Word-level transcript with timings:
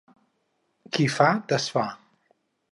Qui 0.97 1.05
fa, 1.17 1.29
desfà. 1.53 1.87